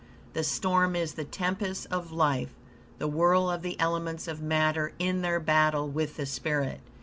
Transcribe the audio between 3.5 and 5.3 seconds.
of the elements of matter in